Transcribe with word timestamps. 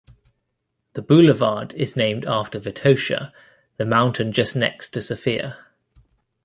The 0.93 1.03
boulevard 1.03 1.75
is 1.75 1.95
named 1.95 2.25
after 2.25 2.59
Vitosha, 2.59 3.31
the 3.77 3.85
mountain 3.85 4.31
just 4.31 4.55
next 4.55 4.89
to 4.95 5.03
Sofia. 5.03 5.59